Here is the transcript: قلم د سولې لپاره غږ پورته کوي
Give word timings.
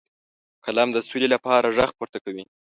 قلم 0.65 0.89
د 0.93 0.97
سولې 1.07 1.27
لپاره 1.35 1.73
غږ 1.77 1.89
پورته 1.97 2.17
کوي 2.25 2.43